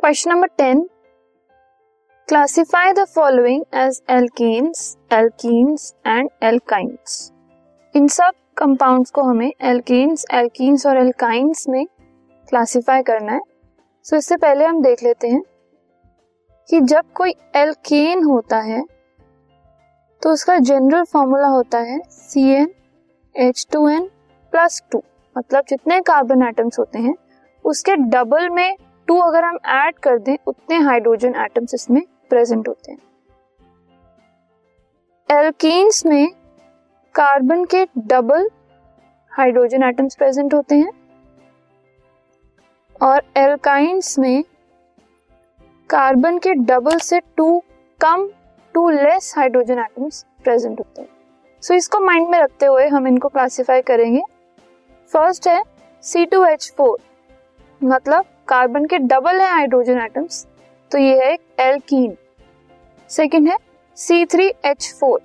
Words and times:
Question 0.00 0.30
number 0.30 0.46
ten 0.58 0.80
classify 2.28 2.92
the 2.92 3.04
following 3.04 3.64
as 3.74 4.00
alkenes 4.10 4.96
alkenes 5.12 5.94
and 6.06 6.28
alkynes 6.42 7.32
इन 7.94 8.06
सब 8.08 8.32
compounds 8.56 9.10
को 9.10 9.22
हमें 9.22 9.52
alkenes 9.62 10.24
alkenes 10.32 10.86
और 10.86 10.98
alkynes 10.98 11.64
में 11.68 11.86
क्लासिफाई 12.48 13.02
करना 13.02 13.32
है। 13.32 13.40
सो 13.40 14.16
so, 14.16 14.18
इससे 14.18 14.36
पहले 14.36 14.64
हम 14.64 14.82
देख 14.82 15.02
लेते 15.02 15.28
हैं 15.28 15.42
कि 16.70 16.80
जब 16.80 17.12
कोई 17.14 17.34
एल्केन 17.56 18.24
होता 18.24 18.60
है 18.62 18.84
तो 20.22 20.32
उसका 20.32 20.58
जनरल 20.58 21.04
फॉर्मूला 21.12 21.48
होता 21.48 21.78
है 21.78 22.00
C 22.10 22.50
N 22.52 22.74
H 23.34 23.66
two 23.72 23.88
N 23.88 24.10
plus 24.52 24.82
two 24.92 25.02
मतलब 25.36 25.64
जितने 25.68 26.00
कार्बन 26.00 26.48
एटम्स 26.48 26.78
होते 26.78 26.98
हैं 26.98 27.14
उसके 27.64 27.96
डबल 27.96 28.48
में 28.48 28.76
टू 29.10 29.16
अगर 29.18 29.44
हम 29.44 29.56
ऐड 29.66 29.98
कर 29.98 30.18
दें 30.18 30.36
उतने 30.46 30.76
हाइड्रोजन 30.78 31.34
एटम्स 31.34 31.74
इसमें 31.74 32.02
प्रेजेंट 32.28 32.68
होते 32.68 32.92
हैं। 32.92 32.98
एल्कीन्स 35.28 36.04
में 36.06 36.28
कार्बन 37.14 37.64
के 37.64 37.84
डबल 37.98 38.48
हाइड्रोजन 39.32 39.82
एटम्स 39.82 40.14
प्रेजेंट 40.14 40.54
होते 40.54 40.74
हैं 40.74 40.92
और 43.00 43.22
एल्काइंस 43.36 44.18
में 44.18 44.42
कार्बन 45.90 46.38
के 46.38 46.54
डबल 46.54 46.98
से 46.98 47.20
टू 47.36 47.62
कम 48.00 48.30
two 48.74 48.88
less 48.90 49.34
hydrogen 49.36 49.78
atoms 49.78 50.24
present 50.44 50.78
होते 50.78 51.02
हैं। 51.02 51.08
सो 51.62 51.74
so, 51.74 51.78
इसको 51.78 52.00
माइंड 52.00 52.28
में 52.28 52.38
रखते 52.38 52.66
हुए 52.66 52.88
हम 52.88 53.06
इनको 53.08 53.28
क्लासिफाई 53.28 53.82
करेंगे। 53.82 54.22
फ़र्स्ट 55.12 55.48
है 55.48 55.62
C2H4 56.04 57.09
मतलब 57.82 58.24
कार्बन 58.48 58.84
के 58.84 58.98
डबल 58.98 59.40
है 59.40 59.48
हाइड्रोजन 59.50 59.98
एटम्स 60.00 60.46
तो 60.90 60.98
ये 60.98 61.18
है 61.18 61.32
एक 61.32 61.40
एल्कीन 61.60 62.16
सेकेंड 63.10 63.48
है 63.48 63.56
C3H4 63.96 65.18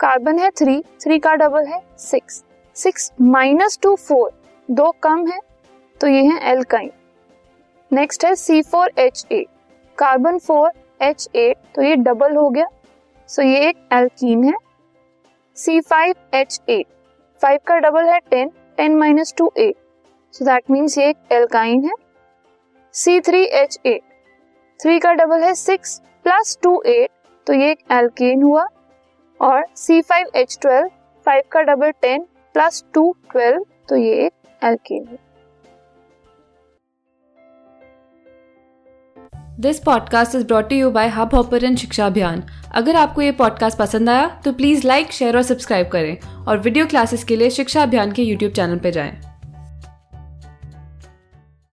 कार्बन 0.00 0.38
है 0.38 0.50
थ्री 0.50 0.80
थ्री 1.02 1.18
का 1.18 1.34
डबल 1.34 1.66
है 1.66 1.80
six 1.98 2.42
six 2.76 3.10
minus 3.20 3.78
two 3.82 3.94
four 3.98 4.30
दो 4.68 4.90
कम 5.02 5.26
है 5.26 5.38
तो 6.00 6.08
ये 6.08 6.22
है 6.22 6.38
एल्काइन 6.50 6.90
नेक्स्ट 7.90 8.24
है 8.24 8.32
C4H8 8.34 9.44
carbon 9.98 10.38
four 10.38 10.70
H 11.02 11.28
eight 11.34 11.56
तो 11.74 11.82
ये 11.82 11.96
डबल 11.96 12.36
हो 12.36 12.48
गया। 12.50 12.66
सो 13.28 13.42
ये 13.42 13.68
एक 13.68 13.76
एल्कीन 13.92 14.44
है। 14.44 14.54
C5H8 15.56 16.84
फाइव 17.42 17.58
का 17.66 17.78
डबल 17.78 18.08
है 18.08 18.18
ten 18.30 18.50
ten 18.76 18.96
minus 18.96 19.34
two 19.38 19.50
eight 19.56 19.74
so 20.38 20.44
that 20.44 20.62
means 20.70 20.98
ये 20.98 21.08
एक 21.08 21.16
एल्काइन 21.32 21.84
है। 21.84 21.90
C3H8 22.94 23.26
three 23.26 23.44
H 23.44 23.78
eight 23.86 24.00
three 24.82 24.98
का 24.98 25.12
डबल 25.12 25.42
है 25.42 25.54
सिक्स 25.54 26.02
प्लस 26.24 26.58
टू 26.62 26.82
एट 26.86 27.10
तो 27.46 27.52
ये 27.52 27.70
एक 27.70 27.78
एल्केन 27.92 28.42
हुआ। 28.42 28.68
और 29.40 29.64
C5H12 29.76 30.02
five 30.02 30.26
H 30.36 30.58
twelve 30.62 30.88
five 31.26 31.42
का 31.52 31.62
double 31.62 31.90
ten 31.90 32.26
plus 32.54 32.84
two 32.94 33.16
twelve 33.32 33.64
तो 33.88 33.96
ये 33.96 34.26
एक 34.26 34.32
एल्केन 34.64 35.06
है। 35.06 35.18
This 39.60 39.78
podcast 39.78 40.34
is 40.34 40.46
brought 40.46 40.72
you 40.72 40.90
by 40.90 41.08
Hub 41.08 41.34
Hopper 41.34 41.74
Shiksha 41.76 42.06
Abhiyan 42.06 42.42
अगर 42.74 42.96
आपको 42.96 43.22
ये 43.22 43.32
पॉडकास्ट 43.32 43.78
पसंद 43.78 44.10
आया 44.10 44.40
तो 44.44 44.52
प्लीज़ 44.52 44.86
लाइक 44.86 45.12
शेयर 45.12 45.36
और 45.36 45.42
सब्सक्राइब 45.42 45.88
करें। 45.88 46.44
और 46.48 46.58
वीडियो 46.58 46.86
क्लासेस 46.86 47.24
के 47.24 47.36
लिए 47.36 47.50
शिक्षा 47.50 47.82
अभियान 47.82 48.12
के 48.12 48.22
यूट्यूब 48.22 48.52
चैनल 48.52 48.78
पर 48.78 48.90
जाएँ। 48.90 49.25